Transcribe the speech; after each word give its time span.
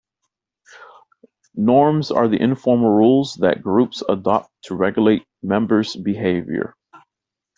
Norms 1.53 2.09
are 2.09 2.27
the 2.27 2.41
informal 2.41 2.89
rules 2.89 3.35
that 3.35 3.61
groups 3.61 4.01
adopt 4.09 4.49
to 4.63 4.73
regulate 4.73 5.27
members' 5.43 5.95
behaviour. 5.95 6.75